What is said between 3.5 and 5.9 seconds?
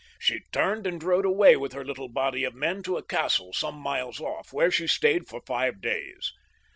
some miles off, where she stayed for five